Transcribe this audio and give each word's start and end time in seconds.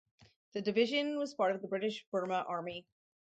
The 0.53 0.63
Division 0.63 1.19
was 1.19 1.35
part 1.35 1.53
of 1.53 1.61
the 1.61 1.67
British 1.67 2.07
Burma 2.11 2.43
Army. 2.47 2.87